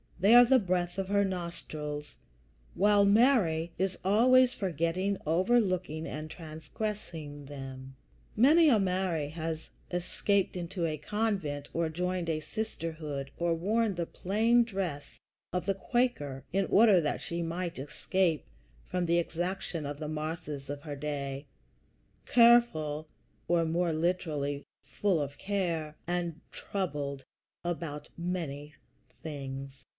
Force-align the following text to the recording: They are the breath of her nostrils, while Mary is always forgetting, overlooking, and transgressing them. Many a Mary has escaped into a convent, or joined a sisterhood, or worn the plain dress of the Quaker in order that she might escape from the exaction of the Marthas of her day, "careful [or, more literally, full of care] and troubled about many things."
They 0.19 0.33
are 0.35 0.45
the 0.45 0.59
breath 0.59 0.97
of 0.99 1.07
her 1.07 1.25
nostrils, 1.25 2.17
while 2.75 3.05
Mary 3.05 3.71
is 3.79 3.97
always 4.03 4.53
forgetting, 4.53 5.17
overlooking, 5.25 6.07
and 6.07 6.29
transgressing 6.29 7.45
them. 7.45 7.95
Many 8.35 8.69
a 8.69 8.79
Mary 8.79 9.29
has 9.29 9.69
escaped 9.91 10.55
into 10.55 10.85
a 10.85 10.97
convent, 10.97 11.69
or 11.73 11.89
joined 11.89 12.29
a 12.29 12.39
sisterhood, 12.39 13.31
or 13.37 13.55
worn 13.55 13.95
the 13.95 14.05
plain 14.05 14.63
dress 14.63 15.19
of 15.53 15.65
the 15.65 15.73
Quaker 15.75 16.45
in 16.53 16.65
order 16.67 17.01
that 17.01 17.21
she 17.21 17.41
might 17.41 17.79
escape 17.79 18.45
from 18.85 19.05
the 19.07 19.17
exaction 19.19 19.85
of 19.87 19.97
the 19.99 20.07
Marthas 20.07 20.69
of 20.69 20.81
her 20.81 20.95
day, 20.95 21.47
"careful 22.27 23.07
[or, 23.47 23.65
more 23.65 23.93
literally, 23.93 24.63
full 24.83 25.19
of 25.21 25.37
care] 25.39 25.95
and 26.07 26.41
troubled 26.51 27.23
about 27.63 28.09
many 28.17 28.75
things." 29.23 29.83